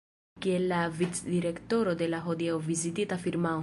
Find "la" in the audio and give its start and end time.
0.71-0.79, 2.17-2.25